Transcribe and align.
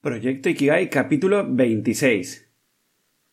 Proyecto 0.00 0.48
Ikigai 0.48 0.90
capítulo 0.90 1.44
26. 1.44 2.48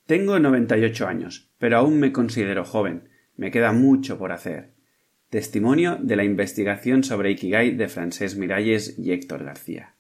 Tengo 0.08 0.40
98 0.40 1.08
años, 1.08 1.52
pero 1.60 1.78
aún 1.78 2.00
me 2.00 2.12
considero 2.12 2.66
joven. 2.66 3.08
Me 3.36 3.52
queda 3.52 3.72
mucho 3.72 4.18
por 4.18 4.32
hacer. 4.32 4.74
Testimonio 5.30 6.00
de 6.02 6.16
la 6.16 6.24
investigación 6.24 7.04
sobre 7.04 7.30
Ikigai 7.30 7.76
de 7.76 7.88
Francés 7.88 8.36
Miralles 8.36 8.98
y 8.98 9.12
Héctor 9.12 9.44
García. 9.44 9.94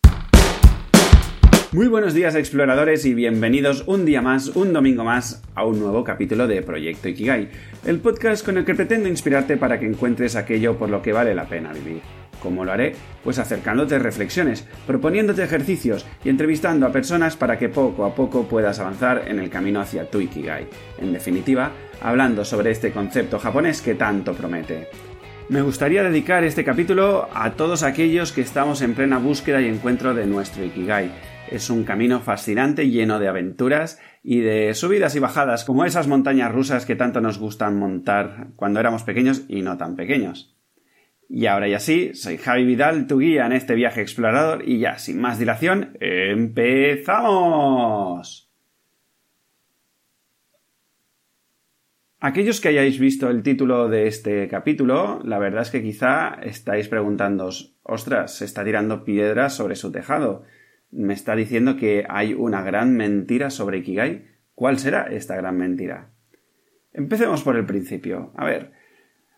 Muy 1.71 1.87
buenos 1.87 2.15
días 2.15 2.33
exploradores 2.33 3.05
y 3.05 3.13
bienvenidos 3.13 3.83
un 3.85 4.03
día 4.03 4.23
más, 4.23 4.47
un 4.55 4.73
domingo 4.73 5.03
más, 5.03 5.43
a 5.53 5.65
un 5.65 5.79
nuevo 5.79 6.03
capítulo 6.03 6.47
de 6.47 6.63
Proyecto 6.63 7.09
Ikigai, 7.09 7.49
el 7.85 7.99
podcast 7.99 8.43
con 8.43 8.57
el 8.57 8.65
que 8.65 8.73
pretendo 8.73 9.07
inspirarte 9.07 9.57
para 9.57 9.79
que 9.79 9.85
encuentres 9.85 10.35
aquello 10.35 10.79
por 10.79 10.89
lo 10.89 11.03
que 11.03 11.13
vale 11.13 11.35
la 11.35 11.45
pena 11.45 11.71
vivir. 11.73 12.01
¿Cómo 12.41 12.65
lo 12.65 12.71
haré? 12.71 12.95
Pues 13.23 13.39
acercándote 13.39 13.99
reflexiones, 13.99 14.67
proponiéndote 14.85 15.43
ejercicios 15.43 16.05
y 16.23 16.29
entrevistando 16.29 16.85
a 16.85 16.91
personas 16.91 17.35
para 17.35 17.57
que 17.57 17.69
poco 17.69 18.05
a 18.05 18.13
poco 18.13 18.43
puedas 18.43 18.79
avanzar 18.79 19.23
en 19.27 19.39
el 19.39 19.49
camino 19.49 19.81
hacia 19.81 20.09
tu 20.09 20.19
Ikigai. 20.19 20.67
En 20.99 21.13
definitiva, 21.13 21.71
hablando 22.01 22.45
sobre 22.45 22.71
este 22.71 22.91
concepto 22.91 23.39
japonés 23.39 23.81
que 23.81 23.95
tanto 23.95 24.33
promete. 24.33 24.87
Me 25.47 25.61
gustaría 25.61 26.01
dedicar 26.01 26.43
este 26.43 26.63
capítulo 26.63 27.29
a 27.31 27.51
todos 27.51 27.83
aquellos 27.83 28.31
que 28.31 28.41
estamos 28.41 28.81
en 28.81 28.95
plena 28.95 29.19
búsqueda 29.19 29.61
y 29.61 29.67
encuentro 29.67 30.15
de 30.15 30.25
nuestro 30.25 30.65
Ikigai. 30.65 31.11
Es 31.51 31.69
un 31.69 31.83
camino 31.83 32.19
fascinante 32.19 32.89
lleno 32.89 33.19
de 33.19 33.27
aventuras 33.27 33.99
y 34.23 34.39
de 34.39 34.73
subidas 34.73 35.15
y 35.15 35.19
bajadas 35.19 35.63
como 35.63 35.85
esas 35.85 36.07
montañas 36.07 36.51
rusas 36.51 36.87
que 36.87 36.95
tanto 36.95 37.21
nos 37.21 37.37
gustan 37.37 37.77
montar 37.77 38.47
cuando 38.55 38.79
éramos 38.79 39.03
pequeños 39.03 39.43
y 39.47 39.61
no 39.61 39.77
tan 39.77 39.95
pequeños. 39.95 40.54
Y 41.27 41.47
ahora 41.47 41.67
ya 41.67 41.79
sí, 41.79 42.13
soy 42.13 42.37
Javi 42.37 42.65
Vidal, 42.65 43.07
tu 43.07 43.19
guía 43.19 43.45
en 43.45 43.51
este 43.53 43.75
viaje 43.75 44.01
explorador, 44.01 44.67
y 44.67 44.79
ya 44.79 44.97
sin 44.99 45.19
más 45.19 45.39
dilación, 45.39 45.97
¡empezamos! 45.99 47.15
Aquellos 52.19 52.59
que 52.59 52.69
hayáis 52.69 52.97
visto 52.97 53.29
el 53.29 53.43
título 53.43 53.87
de 53.87 54.07
este 54.07 54.47
capítulo, 54.47 55.19
la 55.23 55.37
verdad 55.37 55.61
es 55.61 55.69
que 55.69 55.83
quizá 55.83 56.39
estáis 56.41 56.87
preguntándoos, 56.87 57.77
ostras, 57.83 58.35
se 58.35 58.45
está 58.45 58.63
tirando 58.63 59.03
piedras 59.03 59.53
sobre 59.53 59.75
su 59.75 59.91
tejado. 59.91 60.43
Me 60.89 61.13
está 61.13 61.35
diciendo 61.35 61.75
que 61.77 62.05
hay 62.09 62.33
una 62.33 62.63
gran 62.63 62.95
mentira 62.95 63.51
sobre 63.51 63.77
Ikigai. 63.77 64.25
¿Cuál 64.55 64.79
será 64.79 65.03
esta 65.03 65.35
gran 65.35 65.57
mentira? 65.57 66.13
Empecemos 66.93 67.43
por 67.43 67.57
el 67.57 67.65
principio. 67.65 68.31
A 68.35 68.45
ver, 68.45 68.71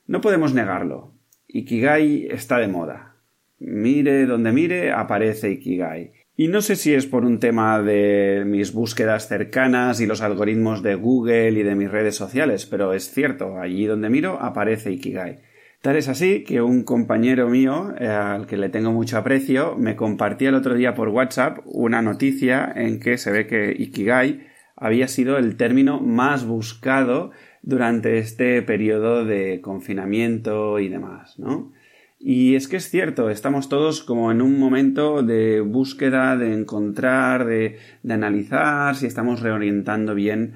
no 0.06 0.22
podemos 0.22 0.54
negarlo. 0.54 1.17
Ikigai 1.48 2.28
está 2.30 2.58
de 2.58 2.67
moda. 2.67 3.16
Mire 3.59 4.26
donde 4.26 4.52
mire, 4.52 4.92
aparece 4.92 5.52
Ikigai. 5.52 6.12
Y 6.36 6.50
no 6.50 6.62
sé 6.62 6.76
si 6.76 6.94
es 6.94 7.08
por 7.08 7.26
un 7.26 7.39
tema 7.39 7.81
de 7.81 8.44
mis 8.45 8.72
búsquedas 8.72 9.28
cercanas 9.28 10.00
y 10.02 10.06
los 10.06 10.22
algoritmos 10.22 10.84
de 10.84 10.94
Google 10.94 11.52
y 11.52 11.64
de 11.64 11.73
mis 11.73 11.89
redes 11.89 12.16
sociales, 12.16 12.67
pero 12.67 12.94
es 12.94 13.12
cierto, 13.12 13.59
allí 13.59 13.86
donde 13.86 14.09
miro 14.09 14.39
aparece 14.39 14.92
Ikigai. 14.92 15.39
Tal 15.81 15.95
es 15.95 16.08
así 16.08 16.44
que 16.44 16.62
un 16.62 16.84
compañero 16.84 17.50
mío, 17.50 17.94
eh, 18.00 18.08
al 18.08 18.45
que 18.45 18.58
le 18.58 18.70
tengo 18.70 18.92
mucho 18.92 19.17
aprecio, 19.17 19.76
me 19.78 19.95
compartía 19.95 20.50
el 20.50 20.56
otro 20.56 20.76
día 20.76 20.94
por 20.94 21.09
WhatsApp 21.09 21.59
una 21.66 22.02
noticia 22.02 22.72
en 22.76 23.00
que 23.00 23.17
se 23.17 23.32
ve 23.32 23.48
que 23.48 23.76
Ikigai 23.78 24.48
había 24.76 25.08
sido 25.08 25.38
el 25.38 25.58
término 25.58 26.00
más 26.00 26.45
buscado 26.45 27.32
durante 27.68 28.18
este 28.18 28.62
periodo 28.62 29.26
de 29.26 29.60
confinamiento 29.60 30.80
y 30.80 30.88
demás, 30.88 31.38
¿no? 31.38 31.73
Y 32.18 32.56
es 32.56 32.70
que 32.70 32.78
es 32.78 32.90
cierto, 32.90 33.30
estamos 33.30 33.68
todos 33.68 34.04
como 34.04 34.32
en 34.32 34.42
un 34.42 34.58
momento 34.58 35.22
de 35.22 35.60
búsqueda, 35.60 36.38
de 36.38 36.54
encontrar, 36.54 37.45
de, 37.45 37.78
analizar 38.10 38.95
si 38.95 39.06
estamos 39.06 39.42
reorientando 39.42 40.16
bien 40.16 40.54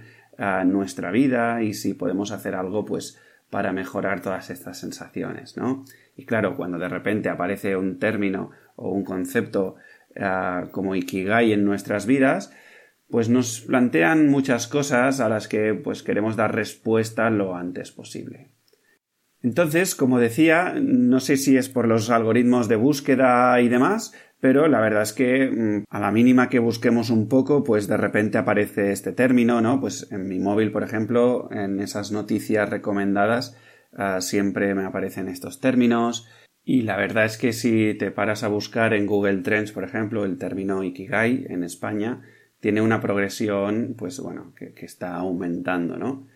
nuestra 0.66 1.12
vida 1.12 1.62
y 1.62 1.74
si 1.74 1.94
podemos 1.94 2.32
hacer 2.32 2.56
algo, 2.56 2.86
pues, 2.86 3.20
para 3.50 3.74
mejorar 3.74 4.22
todas 4.22 4.50
estas 4.50 4.80
sensaciones, 4.80 5.58
¿no? 5.58 5.84
Y 6.16 6.26
claro, 6.26 6.56
cuando 6.56 6.80
de 6.80 6.88
repente 6.88 7.28
aparece 7.28 7.76
un 7.76 8.00
término 8.00 8.52
o 8.78 8.90
un 8.90 9.04
concepto 9.04 9.76
ah, 10.18 10.70
como 10.72 10.96
Ikigai 10.96 11.52
en 11.52 11.66
nuestras 11.66 12.06
vidas, 12.06 12.54
pues 13.12 13.30
nos 13.30 13.62
plantean 13.62 14.30
muchas 14.30 14.68
cosas 14.68 15.20
a 15.20 15.30
las 15.30 15.48
que 15.48 15.74
pues 15.74 16.02
queremos 16.02 16.36
dar 16.36 16.56
respuesta 16.56 17.30
lo 17.30 17.56
antes 17.56 17.92
posible. 17.92 18.52
Entonces, 19.44 19.96
como 19.96 20.20
decía, 20.20 20.76
no 20.80 21.20
sé 21.20 21.36
si 21.38 21.58
es 21.58 21.68
por 21.68 21.88
los 21.88 22.10
algoritmos 22.10 22.68
de 22.68 22.76
búsqueda 22.76 23.60
y 23.60 23.70
demás, 23.70 24.14
pero 24.40 24.68
la 24.68 24.82
verdad 24.82 25.04
es 25.04 25.14
que 25.14 25.50
mm, 25.50 25.84
a 25.90 26.00
la 26.00 26.12
mínima 26.12 26.50
que 26.50 26.60
busquemos 26.60 27.10
un 27.10 27.28
poco, 27.28 27.64
pues 27.64 27.88
de 27.88 27.98
repente 27.98 28.38
aparece 28.38 28.92
este 28.92 29.12
término, 29.12 29.62
¿no? 29.62 29.80
Pues 29.80 30.12
en 30.12 30.28
mi 30.28 30.40
móvil, 30.40 30.72
por 30.72 30.84
ejemplo, 30.84 31.50
en 31.52 31.80
esas 31.80 32.12
noticias 32.12 32.70
recomendadas, 32.70 33.58
ah, 33.94 34.22
siempre 34.22 34.74
me 34.76 34.86
aparecen 34.86 35.28
estos 35.28 35.60
términos. 35.60 36.28
Y 36.64 36.82
la 36.84 36.96
verdad 36.96 37.26
es 37.26 37.38
que 37.38 37.54
si 37.54 37.96
te 37.96 38.12
paras 38.12 38.44
a 38.44 38.48
buscar 38.48 38.94
en 38.94 39.08
Google 39.08 39.38
Trends, 39.38 39.72
por 39.72 39.84
ejemplo, 39.84 40.26
el 40.26 40.38
término 40.38 40.84
Ikigai 40.84 41.46
en 41.50 41.64
España, 41.64 42.22
tiene 42.62 42.82
una 42.82 43.02
progresión, 43.02 43.96
pues 43.98 44.20
bueno, 44.20 44.54
que, 44.56 44.74
está 44.86 45.16
aumentando, 45.16 45.98
¿no? 45.98 46.28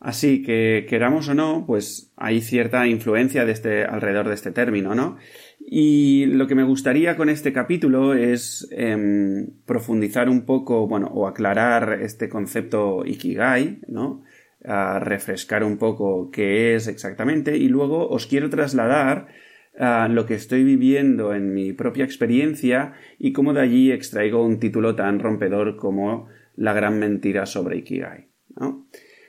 Así 0.00 0.42
que 0.42 0.84
queramos 0.86 1.28
o 1.28 1.34
no, 1.34 1.64
pues 1.66 2.12
hay 2.16 2.42
cierta 2.42 2.86
influencia 2.86 3.46
de 3.46 3.52
este, 3.52 3.84
alrededor 3.84 4.28
de 4.28 4.34
este 4.34 4.50
término, 4.50 4.94
¿no? 4.94 5.16
Y 5.60 6.26
lo 6.26 6.46
que 6.46 6.56
me 6.56 6.64
gustaría 6.64 7.16
con 7.16 7.30
este 7.30 7.52
capítulo 7.54 8.12
es 8.12 8.68
em, 8.72 9.46
profundizar 9.64 10.28
un 10.28 10.44
poco, 10.44 10.86
bueno, 10.86 11.06
o 11.06 11.26
aclarar 11.26 12.00
este 12.02 12.28
concepto 12.28 13.06
Ikigai, 13.06 13.80
¿no? 13.88 14.24
A 14.64 14.98
refrescar 14.98 15.62
un 15.62 15.78
poco 15.78 16.30
qué 16.30 16.74
es 16.74 16.88
exactamente 16.88 17.56
y 17.56 17.68
luego 17.68 18.08
os 18.08 18.26
quiero 18.26 18.50
trasladar 18.50 19.28
lo 19.76 20.26
que 20.26 20.34
estoy 20.34 20.64
viviendo 20.64 21.34
en 21.34 21.52
mi 21.52 21.72
propia 21.72 22.04
experiencia 22.04 22.92
y 23.18 23.32
cómo 23.32 23.52
de 23.52 23.60
allí 23.60 23.92
extraigo 23.92 24.44
un 24.44 24.60
título 24.60 24.94
tan 24.94 25.18
rompedor 25.18 25.76
como 25.76 26.28
La 26.56 26.72
gran 26.72 26.98
mentira 26.98 27.46
sobre 27.46 27.78
Ikigai. 27.78 28.28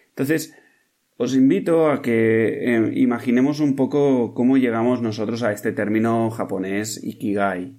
Entonces, 0.10 0.56
os 1.18 1.36
invito 1.36 1.90
a 1.90 2.02
que 2.02 2.76
eh, 2.76 2.92
imaginemos 2.96 3.60
un 3.60 3.76
poco 3.76 4.34
cómo 4.34 4.58
llegamos 4.58 5.02
nosotros 5.02 5.44
a 5.44 5.54
este 5.54 5.72
término 5.72 6.30
japonés 6.30 7.02
Ikigai. 7.04 7.78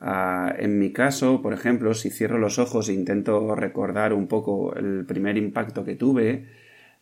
Ah, 0.00 0.52
en 0.58 0.80
mi 0.80 0.92
caso, 0.92 1.42
por 1.42 1.52
ejemplo, 1.52 1.94
si 1.94 2.10
cierro 2.10 2.38
los 2.38 2.58
ojos 2.58 2.88
e 2.88 2.92
intento 2.92 3.54
recordar 3.54 4.12
un 4.12 4.26
poco 4.26 4.74
el 4.74 5.06
primer 5.06 5.36
impacto 5.36 5.84
que 5.84 5.94
tuve, 5.94 6.46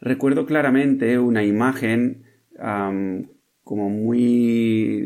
recuerdo 0.01 0.45
claramente 0.45 1.19
una 1.19 1.43
imagen 1.43 2.25
como 3.65 3.89
muy 3.89 5.00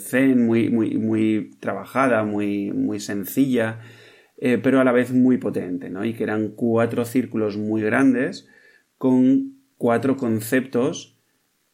zen, 0.00 0.46
muy, 0.46 0.70
muy, 0.70 0.96
muy 0.98 1.50
trabajada, 1.60 2.24
muy, 2.24 2.72
muy 2.72 3.00
sencilla, 3.00 3.80
eh, 4.38 4.58
pero 4.58 4.80
a 4.80 4.84
la 4.84 4.92
vez 4.92 5.12
muy 5.12 5.38
potente, 5.38 5.90
¿no? 5.90 6.04
Y 6.04 6.14
que 6.14 6.24
eran 6.24 6.50
cuatro 6.50 7.04
círculos 7.04 7.56
muy 7.56 7.82
grandes 7.82 8.48
con 8.96 9.58
cuatro 9.76 10.16
conceptos 10.16 11.18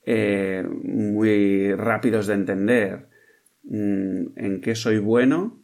eh, 0.07 0.65
muy 0.83 1.75
rápidos 1.75 2.27
de 2.27 2.35
entender. 2.35 3.09
Mm, 3.65 4.37
en 4.37 4.61
qué 4.61 4.75
soy 4.75 4.99
bueno, 4.99 5.62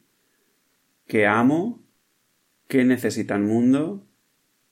qué 1.06 1.26
amo, 1.26 1.82
qué 2.66 2.84
necesita 2.84 3.36
el 3.36 3.42
mundo 3.42 4.06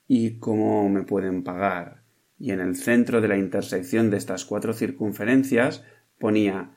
y 0.07 0.39
cómo 0.39 0.89
me 0.89 1.03
pueden 1.03 1.43
pagar 1.43 1.99
y 2.39 2.53
en 2.53 2.61
el 2.61 2.77
centro 2.77 3.21
de 3.21 3.29
la 3.29 3.37
intersección 3.37 4.11
de 4.11 4.17
estas 4.17 4.45
cuatro 4.45 4.73
circunferencias 4.73 5.85
ponía 6.19 6.71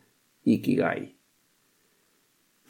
Ikigai. 0.43 1.15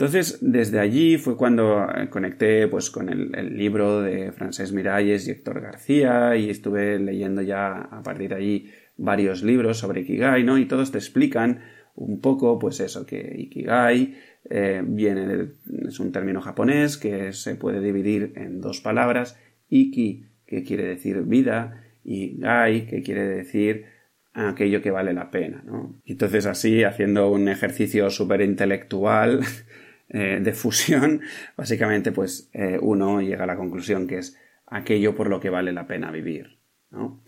Entonces, 0.01 0.39
desde 0.41 0.79
allí 0.79 1.17
fue 1.17 1.37
cuando 1.37 1.85
conecté 2.09 2.67
pues, 2.67 2.89
con 2.89 3.07
el, 3.09 3.55
libro 3.55 4.01
de 4.01 4.31
Francés 4.31 4.71
Miralles 4.71 5.27
y 5.27 5.31
Héctor 5.31 5.61
García 5.61 6.35
y 6.35 6.49
estuve 6.49 6.97
leyendo 6.97 7.43
ya 7.43 7.73
a 7.81 8.01
partir 8.01 8.29
de 8.29 8.35
allí 8.35 8.71
varios 8.97 9.43
libros 9.43 9.77
sobre 9.77 10.01
Ikigai, 10.01 10.43
¿no? 10.43 10.57
Y 10.57 10.65
todos 10.65 10.91
te 10.91 10.97
explican 10.97 11.59
un 11.93 12.19
poco, 12.19 12.57
pues 12.57 12.79
eso, 12.79 13.05
que 13.05 13.35
Ikigai 13.37 14.15
eh, 14.49 14.81
viene 14.83 15.49
es 15.87 15.99
un 15.99 16.11
término 16.11 16.41
japonés 16.41 16.97
que 16.97 17.31
se 17.31 17.53
puede 17.53 17.79
dividir 17.79 18.33
en 18.35 18.59
dos 18.59 18.81
palabras, 18.81 19.39
Iki, 19.69 20.25
que 20.47 20.63
quiere 20.63 20.85
decir 20.85 21.21
vida, 21.21 21.83
y 22.03 22.37
gai, 22.39 22.87
que 22.87 23.03
quiere 23.03 23.25
decir 23.27 23.85
aquello 24.33 24.81
que 24.81 24.91
vale 24.91 25.13
la 25.13 25.29
pena, 25.29 25.63
¿no? 25.65 26.01
Entonces 26.05 26.45
así, 26.45 26.83
haciendo 26.83 27.29
un 27.29 27.49
ejercicio 27.49 28.09
súper 28.09 28.41
intelectual 28.41 29.41
eh, 30.09 30.39
de 30.41 30.53
fusión, 30.53 31.21
básicamente 31.57 32.11
pues 32.11 32.49
eh, 32.53 32.77
uno 32.81 33.21
llega 33.21 33.43
a 33.43 33.47
la 33.47 33.57
conclusión 33.57 34.07
que 34.07 34.19
es 34.19 34.37
aquello 34.67 35.15
por 35.15 35.29
lo 35.29 35.39
que 35.39 35.49
vale 35.49 35.73
la 35.73 35.87
pena 35.87 36.11
vivir, 36.11 36.59
¿no? 36.89 37.21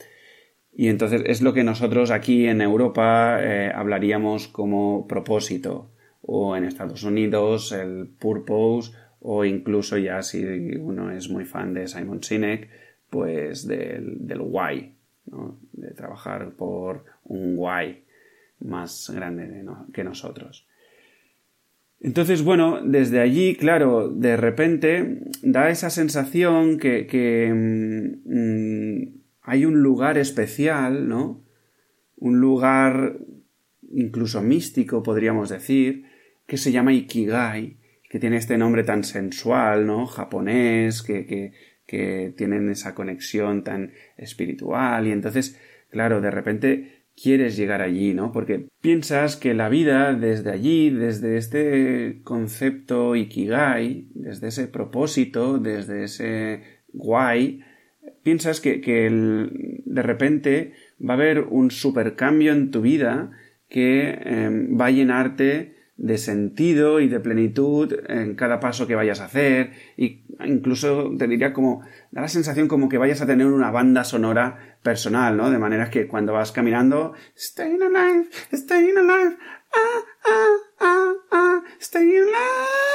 Y 0.76 0.88
entonces 0.88 1.22
es 1.28 1.44
lo 1.44 1.54
que 1.54 1.64
nosotros 1.64 2.10
aquí 2.10 2.48
en 2.48 2.60
Europa 2.60 3.38
eh, 3.42 3.72
hablaríamos 3.74 4.48
como 4.48 5.08
propósito, 5.08 5.92
o 6.22 6.56
en 6.56 6.64
Estados 6.64 7.04
Unidos 7.04 7.72
el 7.74 8.08
purpose, 8.08 8.92
o 9.20 9.46
incluso 9.46 9.98
ya 9.98 10.22
si 10.22 10.44
uno 10.78 11.12
es 11.12 11.30
muy 11.30 11.46
fan 11.46 11.74
de 11.74 11.88
Simon 11.88 12.24
Sinek, 12.24 12.70
pues 13.10 13.68
del, 13.68 14.26
del 14.26 14.42
why, 14.42 14.96
de 15.26 15.92
trabajar 15.92 16.52
por 16.56 17.06
un 17.24 17.56
why 17.58 18.04
más 18.60 19.10
grande 19.14 19.64
que 19.94 20.04
nosotros. 20.04 20.68
Entonces, 22.04 22.44
bueno, 22.44 22.82
desde 22.84 23.22
allí, 23.22 23.56
claro, 23.56 24.10
de 24.10 24.36
repente 24.36 25.22
da 25.42 25.70
esa 25.70 25.90
sensación 25.90 26.78
que, 26.78 27.50
mm, 28.26 29.20
hay 29.42 29.66
un 29.66 29.82
lugar 29.82 30.18
especial, 30.18 31.08
¿no? 31.08 31.46
Un 32.18 32.40
lugar 32.40 33.18
incluso 33.94 34.42
místico, 34.42 35.02
podríamos 35.02 35.50
decir, 35.50 36.06
que 36.46 36.58
se 36.58 36.72
llama 36.72 36.94
Ikigai, 36.94 37.78
que 38.10 38.20
tiene 38.20 38.38
este 38.38 38.58
nombre 38.58 38.84
tan 38.84 39.04
sensual, 39.04 39.88
¿no? 39.88 40.06
Japonés, 40.06 41.04
que, 41.04 41.54
que 41.86 42.34
tienen 42.38 42.70
esa 42.70 42.96
conexión 42.96 43.64
tan 43.64 43.92
espiritual, 44.18 45.08
y 45.08 45.12
entonces, 45.12 45.60
claro, 45.90 46.22
de 46.22 46.32
repente 46.32 47.04
quieres 47.16 47.56
llegar 47.56 47.82
allí, 47.82 48.14
¿no? 48.14 48.32
Porque 48.32 48.68
piensas 48.82 49.36
que 49.36 49.54
la 49.54 49.70
vida 49.70 50.14
desde 50.14 50.52
allí, 50.52 50.90
desde 50.90 51.38
este 51.38 52.22
concepto 52.24 53.16
ikigai, 53.16 54.08
desde 54.14 54.48
ese 54.48 54.68
propósito, 54.68 55.60
desde 55.60 56.06
ese 56.06 56.64
guay, 56.92 57.64
piensas 58.24 58.60
que, 58.62 58.80
de 59.86 60.02
repente 60.02 60.74
va 61.00 61.14
a 61.14 61.18
haber 61.18 61.40
un 61.42 61.72
supercambio 61.72 62.54
en 62.54 62.72
tu 62.72 62.82
vida 62.82 63.32
que 63.70 64.20
em, 64.24 64.80
va 64.80 64.88
a 64.88 64.92
llenarte 64.92 65.73
de 65.96 66.18
sentido 66.18 67.00
y 67.00 67.08
de 67.08 67.20
plenitud 67.20 67.94
en 68.08 68.36
cada 68.36 68.60
paso 68.60 68.88
que 68.88 68.96
vayas 68.96 69.22
a 69.22 69.26
hacer 69.26 69.72
y 69.96 70.24
incluso 70.44 71.12
te 71.18 71.28
diría 71.28 71.54
como 71.54 71.82
da 72.12 72.22
la 72.22 72.28
sensación 72.28 72.68
como 72.68 72.90
que 72.90 72.98
vayas 72.98 73.22
a 73.22 73.28
tener 73.28 73.48
una 73.48 73.72
banda 73.72 74.04
sonora 74.04 74.78
personal, 74.82 75.38
¿no? 75.38 75.52
De 75.52 75.60
manera 75.60 75.90
que 75.90 76.08
cuando 76.08 76.34
vas 76.34 76.52
caminando 76.52 77.14
staying 77.38 77.82
alive, 77.84 78.28
staying 78.52 78.98
alive, 78.98 79.38
ah, 79.74 80.00
ah, 80.26 80.58
ah, 80.80 81.14
ah, 81.32 81.64
staying 81.80 82.24
alive 82.24 82.94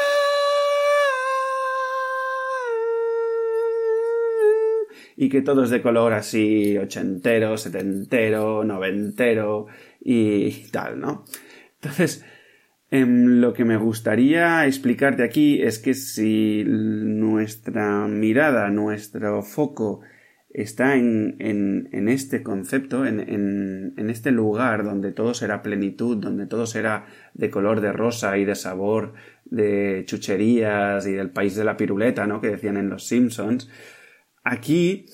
y 5.21 5.29
que 5.29 5.43
todo 5.43 5.65
es 5.65 5.71
de 5.71 5.83
color 5.83 6.13
así 6.13 6.79
ochentero, 6.79 7.57
setentero, 7.57 8.63
noventero 8.63 9.67
y 10.01 10.69
tal, 10.71 11.01
¿no? 11.01 11.25
Entonces, 11.81 12.25
lo 12.91 13.53
que 13.53 13.65
me 13.65 13.77
gustaría 13.77 14.67
explicarte 14.67 15.23
aquí 15.23 15.63
es 15.63 15.79
que 15.79 15.95
si 15.95 16.65
nuestra 16.67 18.07
mirada, 18.07 18.71
nuestro 18.71 19.43
foco 19.43 20.01
está 20.51 20.97
en, 20.97 21.37
en, 21.41 22.09
este 22.09 22.43
concepto, 22.43 23.05
en, 23.05 23.21
en, 23.21 24.11
este 24.11 24.31
lugar 24.31 24.85
donde 24.85 25.13
todo 25.13 25.35
será 25.35 25.63
plenitud, 25.63 26.17
donde 26.17 26.47
todo 26.47 26.67
será 26.67 27.07
de 27.35 27.51
color 27.51 27.83
de 27.83 27.93
rosa 27.93 28.39
y 28.39 28.47
de 28.47 28.55
sabor 28.55 29.13
de 29.45 30.05
chucherías 30.07 31.07
y 31.07 31.13
del 31.13 31.31
país 31.31 31.55
de 31.55 31.65
la 31.65 31.77
piruleta, 31.77 32.27
¿no? 32.27 32.41
Que 32.41 32.49
decían 32.49 32.79
en 32.79 32.89
los 32.89 33.07
Simpsons. 33.07 33.71
Aquí 34.43 35.07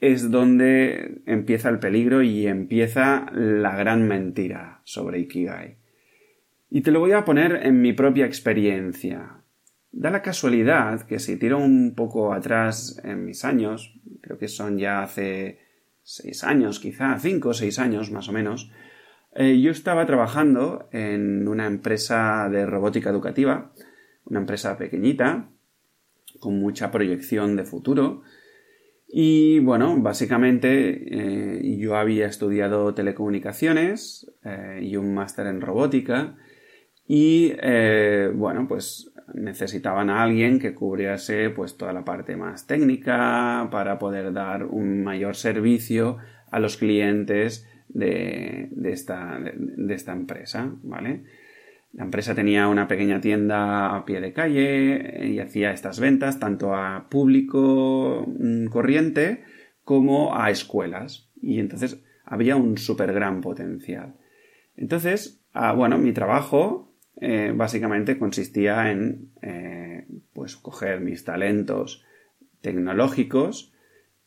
es 0.00 0.30
donde 0.30 1.22
empieza 1.26 1.68
el 1.68 1.80
peligro 1.80 2.22
y 2.22 2.46
empieza 2.46 3.26
la 3.32 3.76
gran 3.76 4.06
mentira 4.06 4.80
sobre 4.84 5.18
Ikigai. 5.20 5.78
Y 6.68 6.80
te 6.82 6.90
lo 6.90 7.00
voy 7.00 7.12
a 7.12 7.24
poner 7.24 7.60
en 7.64 7.80
mi 7.80 7.92
propia 7.92 8.26
experiencia. 8.26 9.42
Da 9.92 10.10
la 10.10 10.22
casualidad 10.22 11.02
que 11.06 11.18
si 11.18 11.38
tiro 11.38 11.58
un 11.58 11.94
poco 11.94 12.32
atrás 12.32 13.00
en 13.04 13.24
mis 13.24 13.44
años, 13.44 13.98
creo 14.20 14.36
que 14.36 14.48
son 14.48 14.78
ya 14.78 15.02
hace 15.02 15.60
seis 16.02 16.44
años, 16.44 16.80
quizá 16.80 17.18
cinco 17.18 17.50
o 17.50 17.54
seis 17.54 17.78
años 17.78 18.10
más 18.10 18.28
o 18.28 18.32
menos, 18.32 18.70
eh, 19.34 19.60
yo 19.60 19.70
estaba 19.70 20.06
trabajando 20.06 20.88
en 20.92 21.46
una 21.48 21.66
empresa 21.66 22.48
de 22.50 22.66
robótica 22.66 23.10
educativa, 23.10 23.72
una 24.24 24.40
empresa 24.40 24.76
pequeñita, 24.76 25.48
con 26.40 26.58
mucha 26.58 26.90
proyección 26.90 27.56
de 27.56 27.64
futuro, 27.64 28.22
y 29.08 29.60
bueno, 29.60 30.00
básicamente 30.00 31.58
eh, 31.58 31.76
yo 31.78 31.96
había 31.96 32.26
estudiado 32.26 32.92
telecomunicaciones 32.92 34.30
eh, 34.44 34.80
y 34.82 34.96
un 34.96 35.14
máster 35.14 35.46
en 35.46 35.60
robótica 35.60 36.36
y 37.08 37.52
eh, 37.60 38.30
bueno, 38.34 38.66
pues 38.66 39.12
necesitaban 39.34 40.10
a 40.10 40.22
alguien 40.22 40.58
que 40.58 40.74
cubriese 40.74 41.50
pues 41.50 41.76
toda 41.76 41.92
la 41.92 42.04
parte 42.04 42.36
más 42.36 42.66
técnica 42.66 43.68
para 43.70 43.98
poder 43.98 44.32
dar 44.32 44.64
un 44.64 45.02
mayor 45.04 45.36
servicio 45.36 46.18
a 46.50 46.60
los 46.60 46.76
clientes 46.76 47.68
de, 47.88 48.68
de, 48.70 48.92
esta, 48.92 49.38
de, 49.40 49.94
esta, 49.94 50.12
empresa, 50.12 50.72
¿vale? 50.82 51.24
La 51.92 52.04
empresa 52.04 52.34
tenía 52.34 52.68
una 52.68 52.88
pequeña 52.88 53.20
tienda 53.20 53.96
a 53.96 54.04
pie 54.04 54.20
de 54.20 54.32
calle 54.32 55.26
y 55.26 55.38
hacía 55.38 55.72
estas 55.72 55.98
ventas 55.98 56.38
tanto 56.38 56.74
a 56.74 57.08
público 57.08 58.26
mm, 58.26 58.66
corriente 58.66 59.44
como 59.82 60.36
a 60.36 60.50
escuelas. 60.50 61.30
Y 61.40 61.58
entonces 61.58 62.04
había 62.24 62.56
un 62.56 62.76
súper 62.76 63.12
gran 63.12 63.40
potencial. 63.40 64.16
Entonces, 64.76 65.42
ah, 65.52 65.72
bueno, 65.72 65.96
mi 65.96 66.12
trabajo 66.12 66.95
eh, 67.18 67.52
básicamente 67.54 68.18
consistía 68.18 68.90
en 68.90 69.30
eh, 69.40 70.06
pues 70.34 70.56
coger 70.56 71.00
mis 71.00 71.24
talentos 71.24 72.04
tecnológicos 72.60 73.72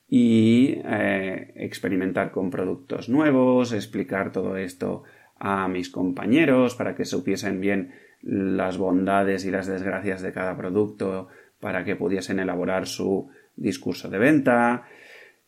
y 0.08 0.82
eh, 0.84 1.54
experimentar 1.56 2.32
con 2.32 2.50
productos 2.50 3.08
nuevos, 3.08 3.74
explicar 3.74 4.32
todo 4.32 4.58
esto 4.58 5.04
a 5.36 5.68
mis 5.68 5.92
compañeros 5.92 6.74
para 6.74 6.96
que 6.96 7.06
supiesen 7.06 7.62
bien 7.62 7.94
las 8.24 8.80
bondades 8.80 9.46
y 9.46 9.52
las 9.52 9.68
desgracias 9.68 10.24
de 10.24 10.34
cada 10.34 10.58
producto 10.58 11.28
para 11.60 11.86
que 11.86 11.96
pudiesen 11.96 12.40
elaborar 12.40 12.88
su 12.88 13.30
discurso 13.56 14.10
de 14.10 14.18
venta. 14.18 14.88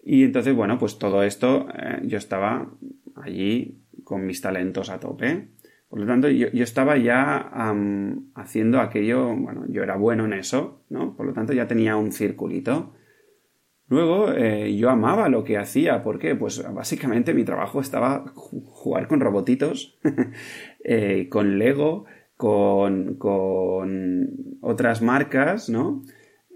Y 0.03 0.23
entonces, 0.23 0.53
bueno, 0.53 0.77
pues 0.77 0.99
todo 0.99 1.23
esto 1.23 1.67
yo 2.03 2.17
estaba 2.17 2.71
allí 3.15 3.81
con 4.03 4.25
mis 4.25 4.41
talentos 4.41 4.89
a 4.89 4.99
tope. 4.99 5.47
Por 5.91 5.99
lo 5.99 6.05
tanto, 6.05 6.29
yo, 6.29 6.47
estaba 6.53 6.95
ya 6.95 7.51
haciendo 8.33 8.79
aquello, 8.79 9.35
bueno, 9.35 9.65
yo 9.67 9.83
era 9.83 9.97
bueno 9.97 10.23
en 10.23 10.31
eso, 10.31 10.85
¿no? 10.87 11.17
Por 11.17 11.25
lo 11.25 11.33
tanto, 11.33 11.51
ya 11.51 11.67
tenía 11.67 11.97
un 11.97 12.13
circulito. 12.13 12.93
Luego, 13.89 14.31
eh, 14.31 14.73
yo 14.77 14.89
amaba 14.89 15.27
lo 15.27 15.43
que 15.43 15.57
hacía. 15.57 16.01
¿Por 16.01 16.17
qué? 16.17 16.33
Pues 16.33 16.63
básicamente 16.73 17.33
mi 17.33 17.43
trabajo 17.43 17.81
estaba 17.81 18.23
jugar 18.33 19.09
con 19.09 19.19
robotitos, 19.19 19.99
eh, 20.85 21.27
con 21.27 21.59
Lego, 21.59 22.05
con, 22.37 23.15
con 23.15 24.29
otras 24.61 25.01
marcas, 25.01 25.67
¿no? 25.67 26.03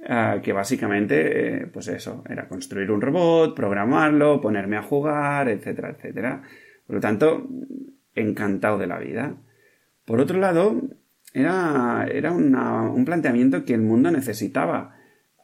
Ah, 0.08 0.40
que 0.42 0.54
básicamente, 0.54 1.64
eh, 1.64 1.68
pues 1.68 1.90
eso, 1.90 2.24
era 2.30 2.48
construir 2.48 2.90
un 2.90 3.02
robot, 3.02 3.54
programarlo, 3.54 4.40
ponerme 4.40 4.78
a 4.78 4.82
jugar, 4.82 5.50
etcétera, 5.50 5.90
etcétera. 5.90 6.42
Por 6.88 6.96
lo 6.96 7.02
tanto, 7.02 7.50
encantado 8.16 8.78
de 8.78 8.88
la 8.88 9.00
vida. 9.00 9.36
Por 10.06 10.20
otro 10.20 10.40
lado, 10.40 10.82
era, 11.34 12.08
era 12.12 12.32
un 12.32 13.04
planteamiento 13.06 13.66
que 13.66 13.74
el 13.74 13.82
mundo 13.82 14.10
necesitaba 14.10 14.96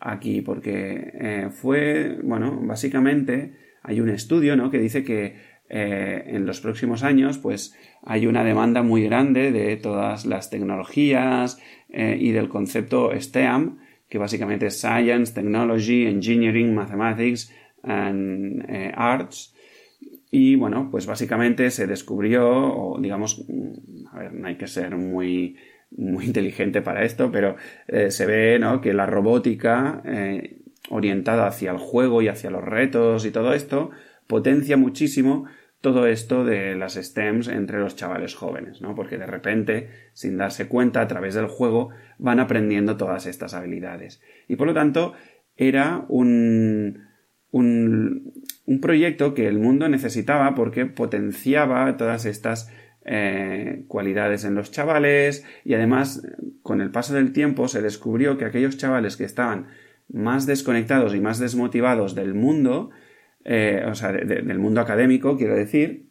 aquí, 0.02 0.42
porque 0.42 1.12
eh, 1.14 1.50
fue, 1.52 2.18
bueno, 2.24 2.60
básicamente 2.64 3.54
hay 3.84 4.02
un 4.02 4.10
estudio, 4.10 4.56
¿no? 4.56 4.72
que 4.72 4.80
dice 4.80 5.04
que 5.04 5.36
eh, 5.70 6.24
en 6.26 6.46
los 6.46 6.60
próximos 6.60 7.04
años, 7.04 7.38
pues 7.38 7.78
hay 8.04 8.28
una 8.28 8.44
demanda 8.44 8.82
muy 8.82 9.04
grande 9.04 9.52
de 9.52 9.78
todas 9.78 10.26
las 10.26 10.50
tecnologías 10.50 11.60
eh, 11.90 12.18
y 12.20 12.32
del 12.32 12.50
concepto 12.50 13.12
STEM, 13.18 13.78
que 14.10 14.18
básicamente 14.18 14.68
es 14.68 14.80
Science, 14.82 15.34
Technology, 15.34 16.06
Engineering, 16.06 16.74
Mathematics 16.74 17.54
and 17.84 18.66
Arts, 18.96 19.56
y 20.32 20.56
bueno, 20.56 20.88
pues 20.90 21.06
básicamente 21.06 21.70
se 21.72 21.88
descubrió, 21.88 22.50
o 22.50 23.00
digamos, 23.00 23.46
a 24.12 24.20
ver, 24.20 24.34
no 24.34 24.48
hay 24.48 24.56
que 24.56 24.68
ser 24.68 24.96
muy, 24.96 25.58
muy 25.92 26.26
inteligente 26.26 26.82
para 26.82 27.04
esto, 27.04 27.32
pero 27.32 27.58
eh, 27.88 28.12
se 28.12 28.26
ve 28.26 28.58
¿no? 28.58 28.80
que 28.80 28.94
la 28.94 29.06
robótica 29.06 30.02
eh, 30.06 30.62
orientada 30.90 31.48
hacia 31.48 31.72
el 31.72 31.78
juego 31.78 32.22
y 32.22 32.30
hacia 32.30 32.50
los 32.50 32.64
retos 32.64 33.26
y 33.26 33.32
todo 33.32 33.54
esto 33.54 33.92
potencia 34.26 34.78
muchísimo 34.78 35.46
todo 35.82 36.06
esto 36.06 36.46
de 36.46 36.76
las 36.76 36.94
STEMs 36.94 37.48
entre 37.48 37.80
los 37.80 37.96
chavales 37.96 38.36
jóvenes, 38.36 38.82
¿no? 38.82 38.94
Porque 38.94 39.18
de 39.18 39.26
repente, 39.26 39.90
sin 40.14 40.38
darse 40.38 40.68
cuenta, 40.68 41.02
a 41.02 41.08
través 41.08 41.34
del 41.34 41.48
juego, 41.48 41.90
van 42.20 42.40
aprendiendo 42.40 42.98
todas 42.98 43.26
estas 43.26 43.56
habilidades. 43.56 44.22
Y 44.48 44.58
por 44.58 44.68
lo 44.68 44.76
tanto, 44.76 45.14
era 45.58 46.06
un, 46.08 47.08
un, 47.52 48.34
proyecto 48.82 49.34
que 49.34 49.48
el 49.48 49.60
mundo 49.60 49.90
necesitaba 49.90 50.56
porque 50.56 50.86
potenciaba 50.86 51.98
todas 51.98 52.26
estas 52.26 52.72
eh, 53.04 53.84
cualidades 53.88 54.46
en 54.46 54.56
los 54.56 54.72
chavales 54.72 55.46
y 55.66 55.74
además 55.74 56.26
con 56.62 56.80
el 56.80 56.92
paso 56.92 57.14
del 57.14 57.34
tiempo 57.34 57.68
se 57.68 57.82
descubrió 57.82 58.38
que 58.38 58.46
aquellos 58.46 58.78
chavales 58.78 59.18
que 59.18 59.26
estaban 59.26 59.68
más 60.08 60.46
desconectados 60.46 61.14
y 61.16 61.20
más 61.20 61.40
desmotivados 61.40 62.16
del 62.16 62.34
mundo, 62.34 62.92
eh, 63.44 63.84
o 63.88 63.96
sea, 63.96 64.12
del 64.12 64.60
mundo 64.60 64.82
académico, 64.82 65.38
quiero 65.38 65.56
decir, 65.56 66.10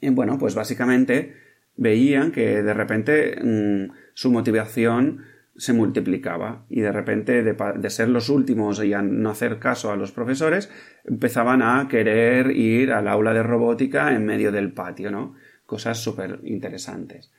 bueno, 0.00 0.38
pues 0.38 0.54
básicamente 0.54 1.34
veían 1.76 2.32
que 2.32 2.62
de 2.62 2.74
repente 2.74 3.36
mm, 3.42 3.92
su 4.14 4.30
motivación 4.30 5.24
se 5.56 5.72
multiplicaba 5.72 6.64
y 6.68 6.80
de 6.80 6.92
repente 6.92 7.42
de, 7.42 7.90
ser 7.90 8.08
los 8.08 8.28
últimos 8.28 8.82
y 8.82 8.94
a 8.94 9.02
no 9.02 9.30
hacer 9.30 9.58
caso 9.58 9.92
a 9.92 9.96
los 9.96 10.12
profesores 10.12 10.70
empezaban 11.04 11.62
a 11.62 11.88
querer 11.88 12.50
ir 12.52 12.92
al 12.92 13.08
aula 13.08 13.34
de 13.34 13.42
robótica 13.42 14.14
en 14.14 14.24
medio 14.24 14.50
del 14.50 14.72
patio, 14.72 15.10
¿no? 15.10 15.34
Cosas 15.66 16.02
súper 16.02 16.40
interesantes. 16.44 17.32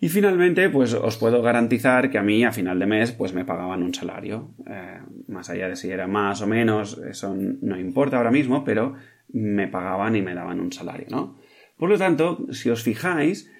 Y 0.00 0.08
finalmente, 0.08 0.68
pues 0.68 0.92
os 0.92 1.16
puedo 1.16 1.40
garantizar 1.40 2.10
que 2.10 2.18
a 2.18 2.22
mí 2.22 2.44
a 2.44 2.52
final 2.52 2.78
de 2.78 2.86
mes 2.86 3.12
pues 3.12 3.32
me 3.32 3.44
pagaban 3.44 3.82
un 3.82 3.94
salario. 3.94 4.54
Eh, 4.66 5.00
más 5.28 5.48
allá 5.50 5.68
de 5.68 5.76
si 5.76 5.90
era 5.90 6.06
más 6.06 6.42
o 6.42 6.46
menos, 6.46 7.00
eso 7.08 7.34
no 7.34 7.78
importa 7.78 8.16
ahora 8.16 8.30
mismo, 8.30 8.64
pero 8.64 8.94
me 9.32 9.68
pagaban 9.68 10.16
y 10.16 10.22
me 10.22 10.34
daban 10.34 10.60
un 10.60 10.72
salario, 10.72 11.06
¿no? 11.10 11.38
Por 11.76 11.88
lo 11.88 11.98
tanto, 11.98 12.46
si 12.52 12.70
os 12.70 12.82
fijáis, 12.82 13.50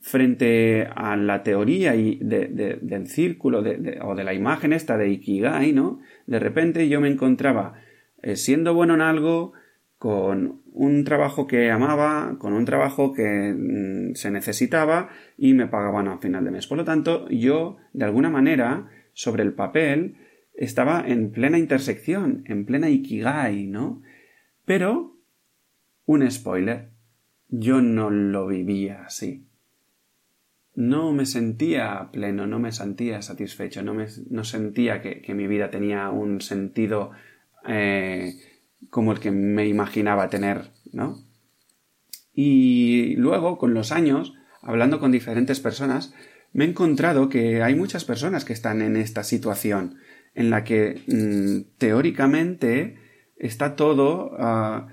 frente 0.00 0.88
a 0.94 1.16
la 1.16 1.42
teoría 1.42 1.92
del 1.92 3.06
círculo 3.08 3.62
o 4.02 4.14
de 4.14 4.24
la 4.24 4.34
imagen 4.34 4.72
esta 4.72 4.96
de 4.96 5.08
Ikigai, 5.10 5.72
¿no? 5.72 6.00
De 6.26 6.38
repente 6.38 6.88
yo 6.88 7.00
me 7.00 7.08
encontraba 7.08 7.74
eh, 8.22 8.36
siendo 8.36 8.74
bueno 8.74 8.94
en 8.94 9.00
algo, 9.00 9.52
con 9.98 10.62
un 10.72 11.04
trabajo 11.04 11.46
que 11.48 11.70
amaba, 11.70 12.36
con 12.38 12.52
un 12.52 12.64
trabajo 12.64 13.12
que 13.12 13.52
mm, 13.52 14.14
se 14.14 14.30
necesitaba 14.30 15.08
y 15.36 15.54
me 15.54 15.66
pagaban 15.66 16.06
a 16.06 16.18
final 16.18 16.44
de 16.44 16.52
mes. 16.52 16.66
Por 16.66 16.78
lo 16.78 16.84
tanto, 16.84 17.28
yo, 17.28 17.78
de 17.92 18.04
alguna 18.04 18.30
manera, 18.30 18.88
sobre 19.12 19.42
el 19.42 19.54
papel, 19.54 20.16
estaba 20.54 21.04
en 21.06 21.32
plena 21.32 21.58
intersección, 21.58 22.44
en 22.46 22.64
plena 22.64 22.88
Ikigai, 22.88 23.66
¿no? 23.66 24.02
Pero, 24.64 25.16
un 26.06 26.28
spoiler, 26.30 26.90
yo 27.48 27.82
no 27.82 28.10
lo 28.10 28.46
vivía 28.46 29.02
así. 29.04 29.47
No 30.78 31.12
me 31.12 31.26
sentía 31.26 32.08
pleno, 32.12 32.46
no 32.46 32.60
me 32.60 32.70
sentía 32.70 33.20
satisfecho, 33.20 33.82
no, 33.82 33.94
me, 33.94 34.06
no 34.30 34.44
sentía 34.44 35.02
que, 35.02 35.34
mi 35.34 35.48
vida 35.48 35.70
tenía 35.70 36.10
un 36.10 36.40
sentido 36.40 37.10
eh, 37.66 38.34
como 38.90 39.10
el 39.10 39.18
que 39.18 39.32
me 39.32 39.66
imaginaba 39.66 40.28
tener, 40.28 40.70
¿no? 40.92 41.18
Y 42.32 43.16
luego, 43.16 43.58
con 43.58 43.74
los 43.74 43.90
años, 43.90 44.34
hablando 44.62 45.00
con 45.00 45.10
diferentes 45.10 45.58
personas, 45.58 46.14
me 46.52 46.64
he 46.64 46.68
encontrado 46.68 47.28
que 47.28 47.60
hay 47.62 47.74
muchas 47.74 48.04
personas 48.04 48.44
que 48.44 48.52
están 48.52 48.80
en 48.80 48.96
esta 48.96 49.24
situación, 49.24 49.96
en 50.34 50.50
la 50.50 50.62
que 50.62 51.02
mm, 51.08 51.76
teóricamente 51.78 52.98
está 53.36 53.74
todo 53.74 54.36
ah, 54.38 54.86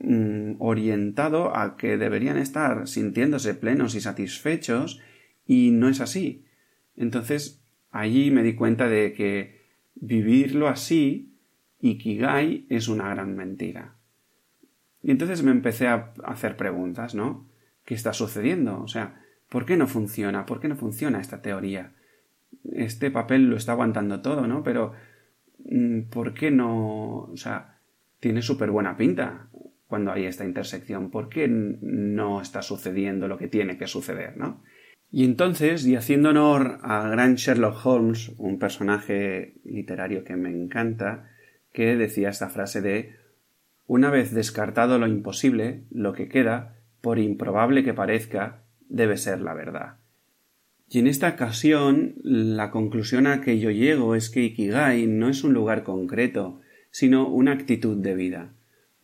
Mm, 0.00 0.60
orientado 0.60 1.56
a 1.56 1.76
que 1.76 1.96
deberían 1.96 2.38
estar 2.38 2.86
sintiéndose 2.86 3.54
plenos 3.54 3.96
y 3.96 4.00
satisfechos 4.00 5.00
y 5.48 5.72
no 5.72 5.88
es 5.88 6.00
así. 6.00 6.44
Entonces 6.96 7.64
allí 7.90 8.30
me 8.30 8.44
di 8.44 8.54
cuenta 8.54 8.86
de 8.86 9.12
que 9.14 9.62
vivirlo 9.96 10.68
así, 10.68 11.34
Ikigai, 11.80 12.66
es 12.68 12.86
una 12.86 13.08
gran 13.08 13.34
mentira. 13.34 13.96
Y 15.02 15.10
entonces 15.10 15.42
me 15.42 15.50
empecé 15.50 15.88
a 15.88 16.12
hacer 16.22 16.56
preguntas, 16.56 17.14
¿no? 17.14 17.48
¿Qué 17.84 17.94
está 17.94 18.12
sucediendo? 18.12 18.80
O 18.80 18.88
sea, 18.88 19.22
¿por 19.48 19.64
qué 19.64 19.76
no 19.76 19.86
funciona? 19.86 20.44
¿Por 20.44 20.60
qué 20.60 20.68
no 20.68 20.76
funciona 20.76 21.20
esta 21.20 21.40
teoría? 21.40 21.94
Este 22.72 23.10
papel 23.10 23.48
lo 23.48 23.56
está 23.56 23.72
aguantando 23.72 24.20
todo, 24.20 24.46
¿no? 24.46 24.62
Pero 24.62 24.92
mm, 25.64 26.02
¿por 26.10 26.34
qué 26.34 26.50
no? 26.50 27.20
O 27.20 27.36
sea, 27.36 27.80
tiene 28.20 28.42
súper 28.42 28.70
buena 28.70 28.96
pinta 28.96 29.48
cuando 29.88 30.12
hay 30.12 30.26
esta 30.26 30.44
intersección? 30.44 31.10
¿Por 31.10 31.28
qué 31.30 31.48
no 31.48 32.40
está 32.42 32.62
sucediendo 32.62 33.26
lo 33.26 33.38
que 33.38 33.48
tiene 33.48 33.78
que 33.78 33.86
suceder, 33.86 34.36
no? 34.36 34.62
Y 35.10 35.24
entonces, 35.24 35.86
y 35.86 35.96
haciendo 35.96 36.30
honor 36.30 36.78
al 36.82 37.10
gran 37.10 37.36
Sherlock 37.36 37.84
Holmes, 37.84 38.32
un 38.36 38.58
personaje 38.58 39.54
literario 39.64 40.24
que 40.24 40.36
me 40.36 40.50
encanta, 40.50 41.30
que 41.72 41.96
decía 41.96 42.28
esta 42.28 42.48
frase 42.48 42.82
de 42.82 43.16
una 43.86 44.10
vez 44.10 44.34
descartado 44.34 44.98
lo 44.98 45.06
imposible, 45.06 45.84
lo 45.90 46.12
que 46.12 46.28
queda, 46.28 46.76
por 47.00 47.18
improbable 47.18 47.84
que 47.84 47.94
parezca, 47.94 48.62
debe 48.88 49.16
ser 49.16 49.40
la 49.40 49.54
verdad. 49.54 49.96
Y 50.90 50.98
en 50.98 51.06
esta 51.06 51.28
ocasión, 51.28 52.14
la 52.22 52.70
conclusión 52.70 53.26
a 53.26 53.40
que 53.40 53.58
yo 53.58 53.70
llego 53.70 54.14
es 54.14 54.30
que 54.30 54.42
Ikigai 54.42 55.06
no 55.06 55.28
es 55.28 55.44
un 55.44 55.54
lugar 55.54 55.84
concreto, 55.84 56.60
sino 56.90 57.28
una 57.28 57.52
actitud 57.52 57.96
de 57.96 58.14
vida 58.14 58.52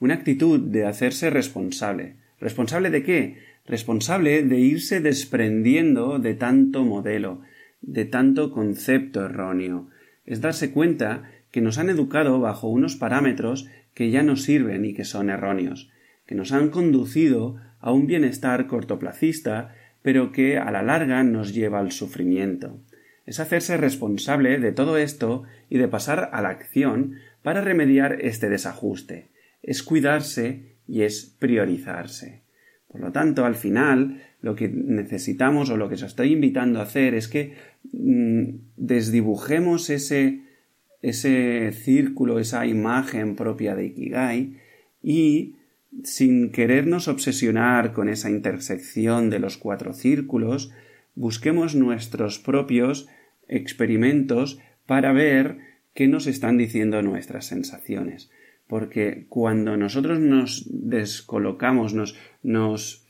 una 0.04 0.14
actitud 0.14 0.60
de 0.60 0.84
hacerse 0.84 1.30
responsable. 1.30 2.16
¿Responsable 2.44 2.90
de 2.90 3.02
qué? 3.02 3.38
Responsable 3.64 4.42
de 4.42 4.58
irse 4.58 5.00
desprendiendo 5.00 6.18
de 6.18 6.34
tanto 6.34 6.84
modelo, 6.84 7.40
de 7.80 8.04
tanto 8.04 8.52
concepto 8.52 9.24
erróneo. 9.24 9.88
Es 10.26 10.42
darse 10.42 10.70
cuenta 10.70 11.22
que 11.50 11.62
nos 11.62 11.78
han 11.78 11.88
educado 11.88 12.40
bajo 12.40 12.68
unos 12.68 12.96
parámetros 12.96 13.66
que 13.94 14.10
ya 14.10 14.22
no 14.22 14.36
sirven 14.36 14.84
y 14.84 14.92
que 14.92 15.06
son 15.06 15.30
erróneos, 15.30 15.90
que 16.26 16.34
nos 16.34 16.52
han 16.52 16.68
conducido 16.68 17.56
a 17.80 17.92
un 17.92 18.06
bienestar 18.06 18.66
cortoplacista, 18.66 19.74
pero 20.02 20.30
que 20.30 20.58
a 20.58 20.70
la 20.70 20.82
larga 20.82 21.24
nos 21.24 21.54
lleva 21.54 21.78
al 21.78 21.92
sufrimiento. 21.92 22.78
Es 23.24 23.40
hacerse 23.40 23.78
responsable 23.78 24.58
de 24.58 24.72
todo 24.72 24.98
esto 24.98 25.44
y 25.70 25.78
de 25.78 25.88
pasar 25.88 26.28
a 26.30 26.42
la 26.42 26.50
acción 26.50 27.14
para 27.42 27.62
remediar 27.62 28.18
este 28.20 28.50
desajuste 28.50 29.30
es 29.64 29.82
cuidarse 29.82 30.73
y 30.86 31.02
es 31.02 31.34
priorizarse. 31.38 32.42
Por 32.88 33.00
lo 33.00 33.12
tanto, 33.12 33.44
al 33.44 33.56
final, 33.56 34.22
lo 34.40 34.54
que 34.54 34.68
necesitamos 34.68 35.70
o 35.70 35.76
lo 35.76 35.88
que 35.88 35.96
os 35.96 36.02
estoy 36.02 36.32
invitando 36.32 36.78
a 36.78 36.84
hacer 36.84 37.14
es 37.14 37.28
que 37.28 37.54
mm, 37.92 38.50
desdibujemos 38.76 39.90
ese, 39.90 40.42
ese 41.02 41.72
círculo, 41.72 42.38
esa 42.38 42.66
imagen 42.66 43.34
propia 43.34 43.74
de 43.74 43.86
Ikigai 43.86 44.56
y 45.02 45.56
sin 46.02 46.50
querernos 46.50 47.08
obsesionar 47.08 47.92
con 47.92 48.08
esa 48.08 48.30
intersección 48.30 49.30
de 49.30 49.38
los 49.38 49.56
cuatro 49.56 49.92
círculos, 49.92 50.72
busquemos 51.14 51.74
nuestros 51.74 52.38
propios 52.38 53.08
experimentos 53.48 54.60
para 54.86 55.12
ver 55.12 55.58
qué 55.94 56.08
nos 56.08 56.26
están 56.26 56.58
diciendo 56.58 57.02
nuestras 57.02 57.46
sensaciones 57.46 58.30
porque 58.66 59.26
cuando 59.28 59.76
nosotros 59.76 60.18
nos 60.18 60.66
descolocamos, 60.68 61.94
nos, 61.94 62.16
nos, 62.42 63.06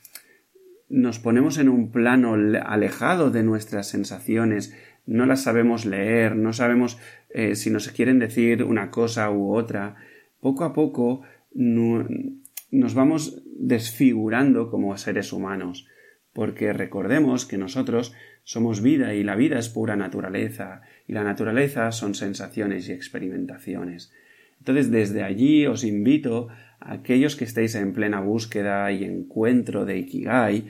nos 0.89 1.19
ponemos 1.19 1.57
en 1.57 1.69
un 1.69 1.91
plano 1.91 2.33
alejado 2.33 3.31
de 3.31 3.43
nuestras 3.43 3.87
sensaciones, 3.87 4.75
no 5.05 5.25
las 5.25 5.43
sabemos 5.43 5.85
leer, 5.85 6.35
no 6.35 6.53
sabemos 6.53 6.97
eh, 7.29 7.55
si 7.55 7.69
nos 7.69 7.87
quieren 7.89 8.19
decir 8.19 8.63
una 8.63 8.91
cosa 8.91 9.29
u 9.29 9.55
otra, 9.55 9.95
poco 10.39 10.63
a 10.63 10.73
poco 10.73 11.21
nos 11.53 12.93
vamos 12.93 13.41
desfigurando 13.45 14.69
como 14.69 14.97
seres 14.97 15.31
humanos, 15.31 15.87
porque 16.33 16.73
recordemos 16.73 17.45
que 17.45 17.57
nosotros 17.57 18.13
somos 18.43 18.81
vida 18.81 19.13
y 19.13 19.23
la 19.23 19.35
vida 19.35 19.57
es 19.57 19.69
pura 19.69 19.95
naturaleza, 19.95 20.81
y 21.07 21.13
la 21.13 21.23
naturaleza 21.23 21.91
son 21.91 22.13
sensaciones 22.13 22.89
y 22.89 22.91
experimentaciones. 22.91 24.11
Entonces, 24.65 24.89
desde 24.89 25.21
allí 25.21 25.67
os 25.67 25.83
invito 25.83 26.47
a 26.79 26.93
aquellos 26.93 27.35
que 27.35 27.43
estéis 27.45 27.75
en 27.75 27.93
plena 27.93 28.19
búsqueda 28.19 28.91
y 28.91 29.03
encuentro 29.03 29.85
de 29.85 29.99
Ikigai, 29.99 30.65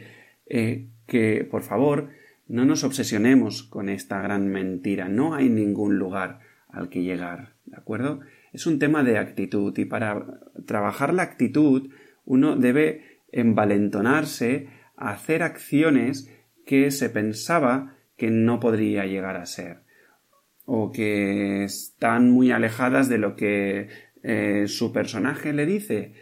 eh, 0.48 0.88
que 1.08 1.48
por 1.50 1.62
favor 1.62 2.10
no 2.46 2.66
nos 2.66 2.84
obsesionemos 2.84 3.64
con 3.64 3.88
esta 3.88 4.22
gran 4.22 4.50
mentira. 4.50 5.08
No 5.08 5.34
hay 5.34 5.48
ningún 5.48 5.98
lugar 5.98 6.42
al 6.68 6.90
que 6.90 7.04
llegar, 7.04 7.54
¿de 7.64 7.78
acuerdo? 7.78 8.20
Es 8.52 8.68
un 8.68 8.80
tema 8.80 9.02
de 9.02 9.18
actitud 9.18 9.74
y 9.78 9.86
para 9.86 10.42
trabajar 10.66 11.14
la 11.14 11.24
actitud 11.24 11.90
uno 12.26 12.58
debe 12.58 13.22
envalentonarse 13.32 14.68
a 14.98 15.12
hacer 15.12 15.42
acciones 15.42 16.30
que 16.66 16.92
se 16.92 17.10
pensaba 17.10 17.96
que 18.18 18.30
no 18.30 18.60
podría 18.60 19.06
llegar 19.06 19.38
a 19.38 19.46
ser 19.46 19.85
o 20.66 20.92
que 20.92 21.64
están 21.64 22.32
muy 22.32 22.52
alejadas 22.52 23.08
de 23.08 23.18
lo 23.18 23.36
que 23.36 23.88
eh, 24.24 24.66
su 24.68 24.92
personaje 24.92 25.54
le 25.54 25.66
dice. 25.66 26.14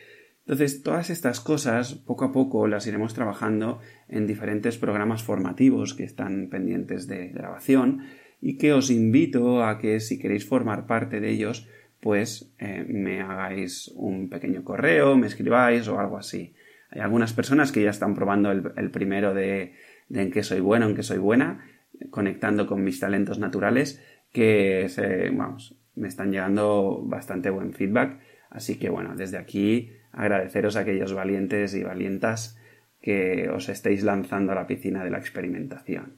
Entonces, 0.45 0.83
todas 0.83 1.09
estas 1.09 1.39
cosas, 1.39 1.95
poco 1.95 2.25
a 2.25 2.31
poco, 2.33 2.67
las 2.67 2.85
iremos 2.85 3.13
trabajando 3.13 3.79
en 4.09 4.27
diferentes 4.27 4.77
programas 4.77 5.23
formativos 5.23 5.93
que 5.93 6.03
están 6.03 6.49
pendientes 6.49 7.07
de 7.07 7.29
grabación 7.29 8.01
y 8.41 8.57
que 8.57 8.73
os 8.73 8.91
invito 8.91 9.63
a 9.63 9.79
que 9.79 10.01
si 10.01 10.19
queréis 10.19 10.45
formar 10.45 10.85
parte 10.85 11.21
de 11.21 11.29
ellos, 11.29 11.69
pues 12.01 12.53
eh, 12.59 12.85
me 12.85 13.21
hagáis 13.21 13.87
un 13.95 14.29
pequeño 14.29 14.65
correo, 14.65 15.15
me 15.15 15.27
escribáis 15.27 15.87
o 15.87 15.97
algo 15.97 16.17
así. 16.17 16.53
Hay 16.89 16.99
algunas 16.99 17.31
personas 17.31 17.71
que 17.71 17.81
ya 17.81 17.89
están 17.89 18.13
probando 18.13 18.51
el, 18.51 18.91
primero 18.91 19.33
de, 19.33 19.75
de, 20.09 20.21
en 20.21 20.29
qué 20.29 20.43
soy 20.43 20.59
bueno, 20.59 20.87
en 20.87 20.95
qué 20.95 21.03
soy 21.03 21.19
buena, 21.19 21.65
conectando 22.09 22.67
con 22.67 22.83
mis 22.83 22.99
talentos 22.99 23.39
naturales, 23.39 24.03
que 24.33 24.89
se, 24.89 25.29
vamos, 25.29 25.79
me 25.95 26.09
están 26.09 26.31
llegando 26.31 27.01
bastante 27.05 27.49
buen 27.49 27.71
feedback. 27.71 28.19
Así 28.49 28.77
que 28.77 28.89
bueno, 28.89 29.15
desde 29.15 29.37
aquí 29.37 29.91
agradeceros 30.11 30.75
a 30.75 30.81
aquellos 30.81 31.13
valientes 31.13 31.73
y 31.73 31.83
valientas 31.83 32.59
que 33.01 33.49
os 33.49 33.69
estéis 33.69 34.03
lanzando 34.03 34.51
a 34.51 34.55
la 34.55 34.67
piscina 34.67 35.03
de 35.03 35.11
la 35.11 35.19
experimentación. 35.19 36.17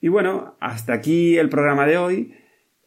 Y 0.00 0.08
bueno, 0.08 0.56
hasta 0.60 0.92
aquí 0.92 1.36
el 1.38 1.48
programa 1.48 1.86
de 1.86 1.98
hoy. 1.98 2.34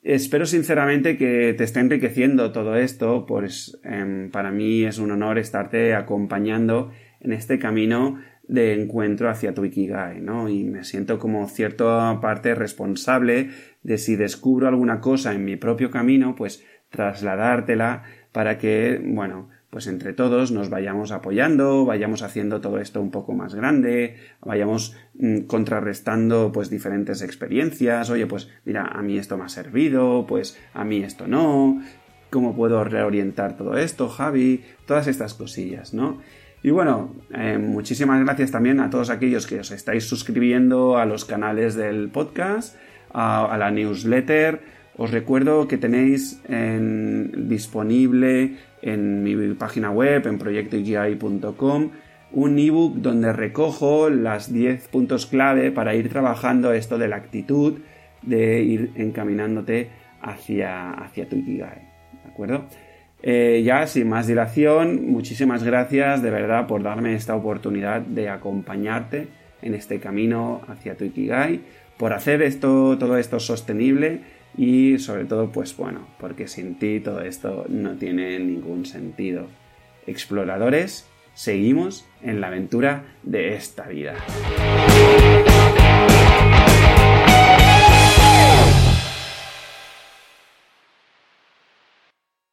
Espero 0.01 0.45
sinceramente 0.45 1.17
que 1.17 1.53
te 1.57 1.65
esté 1.65 1.81
enriqueciendo 1.81 2.51
todo 2.53 2.75
esto, 2.75 3.25
pues 3.25 3.79
em, 3.83 4.31
para 4.31 4.49
mí 4.49 4.85
es 4.85 4.97
un 4.97 5.11
honor 5.11 5.37
estarte 5.37 5.93
acompañando 5.93 6.91
en 7.19 7.33
este 7.33 7.59
camino 7.59 8.21
de 8.49 8.73
encuentro 8.73 9.29
hacia 9.29 9.53
tu 9.53 9.63
Ikigai, 9.63 10.21
¿no? 10.21 10.49
Y 10.49 10.63
me 10.63 10.83
siento 10.83 11.19
como 11.19 11.47
cierta 11.47 12.19
parte 12.19 12.55
responsable 12.55 13.51
de 13.83 13.97
si 13.97 14.15
descubro 14.15 14.67
alguna 14.67 14.99
cosa 14.99 15.33
en 15.33 15.45
mi 15.45 15.55
propio 15.55 15.91
camino, 15.91 16.35
pues 16.35 16.65
trasladártela 16.89 18.03
para 18.31 18.57
que, 18.57 18.99
bueno, 19.05 19.49
pues 19.69 19.85
entre 19.85 20.13
todos 20.13 20.51
nos 20.51 20.71
vayamos 20.71 21.11
apoyando, 21.11 21.85
vayamos 21.85 22.23
haciendo 22.23 22.59
todo 22.59 22.79
esto 22.79 22.99
un 22.99 23.11
poco 23.11 23.33
más 23.33 23.53
grande, 23.53 24.15
vayamos 24.41 24.95
mm, 25.13 25.41
contrarrestando 25.41 26.51
pues 26.51 26.71
diferentes 26.71 27.21
experiencias, 27.21 28.09
oye, 28.09 28.25
pues 28.25 28.49
mira, 28.65 28.85
a 28.85 29.03
mí 29.03 29.19
esto 29.19 29.37
me 29.37 29.43
ha 29.43 29.49
servido, 29.49 30.25
pues 30.27 30.59
a 30.73 30.83
mí 30.83 31.03
esto 31.03 31.27
no, 31.27 31.83
cómo 32.31 32.55
puedo 32.55 32.83
reorientar 32.83 33.57
todo 33.57 33.77
esto, 33.77 34.09
Javi, 34.09 34.63
todas 34.87 35.05
estas 35.05 35.35
cosillas, 35.35 35.93
¿no? 35.93 36.19
Y 36.61 36.71
bueno, 36.71 37.15
eh, 37.33 37.57
muchísimas 37.57 38.23
gracias 38.23 38.51
también 38.51 38.79
a 38.79 38.89
todos 38.89 39.09
aquellos 39.09 39.47
que 39.47 39.59
os 39.59 39.71
estáis 39.71 40.03
suscribiendo 40.03 40.97
a 40.97 41.05
los 41.05 41.25
canales 41.25 41.75
del 41.75 42.09
podcast, 42.09 42.75
a 43.11 43.55
la 43.57 43.71
newsletter, 43.71 44.61
os 44.99 45.11
recuerdo 45.11 45.65
que 45.69 45.77
tenéis 45.77 46.41
disponible 47.33 48.57
en 48.81 49.23
mi 49.23 49.53
página 49.53 49.91
web, 49.91 50.27
en 50.27 50.37
proyectoikigai.com, 50.37 51.91
un 52.33 52.59
ebook 52.59 52.97
donde 52.97 53.31
recojo 53.31 54.09
las 54.09 54.51
10 54.51 54.89
puntos 54.89 55.25
clave 55.25 55.71
para 55.71 55.95
ir 55.95 56.09
trabajando 56.09 56.73
esto 56.73 56.97
de 56.97 57.07
la 57.07 57.15
actitud, 57.15 57.79
de 58.23 58.61
ir 58.61 58.91
encaminándote 58.95 59.89
hacia, 60.21 60.91
hacia 60.91 61.29
tu 61.29 61.37
Ikigai. 61.37 61.87
¿De 62.21 62.29
acuerdo? 62.29 62.65
Eh, 63.21 63.61
ya 63.65 63.85
sin 63.85 64.07
más 64.07 64.27
dilación, 64.27 65.07
muchísimas 65.07 65.63
gracias 65.63 66.21
de 66.21 66.29
verdad 66.29 66.67
por 66.67 66.83
darme 66.83 67.15
esta 67.15 67.35
oportunidad 67.35 68.01
de 68.01 68.29
acompañarte 68.29 69.27
en 69.61 69.73
este 69.73 69.99
camino 69.99 70.61
hacia 70.67 70.95
tu 70.95 71.03
Ikigai, 71.03 71.59
por 71.97 72.13
hacer 72.13 72.41
esto, 72.41 72.97
todo 72.97 73.17
esto 73.17 73.41
sostenible 73.41 74.21
y 74.57 74.97
sobre 74.99 75.25
todo, 75.25 75.51
pues 75.51 75.75
bueno, 75.75 76.07
porque 76.19 76.47
sin 76.47 76.79
ti 76.79 77.01
todo 77.01 77.21
esto 77.21 77.65
no 77.67 77.97
tiene 77.97 78.39
ningún 78.39 78.85
sentido. 78.85 79.47
Exploradores, 80.07 81.07
seguimos 81.33 82.07
en 82.23 82.39
la 82.39 82.47
aventura 82.47 83.03
de 83.23 83.53
esta 83.53 83.87
vida. 83.87 84.15